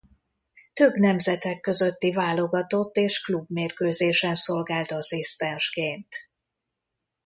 [0.73, 6.15] Több nemzetek közötti válogatott és klubmérkőzésen szolgált asszisztensként.